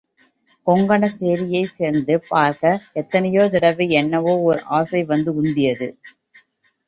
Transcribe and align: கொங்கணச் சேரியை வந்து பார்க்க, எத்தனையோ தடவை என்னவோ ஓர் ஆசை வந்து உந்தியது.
கொங்கணச் 0.67 1.17
சேரியை 1.17 1.61
வந்து 1.75 2.15
பார்க்க, 2.29 2.71
எத்தனையோ 2.93 3.43
தடவை 3.47 3.87
என்னவோ 3.99 4.33
ஓர் 4.47 4.61
ஆசை 4.79 5.01
வந்து 5.03 5.33
உந்தியது. 5.35 5.89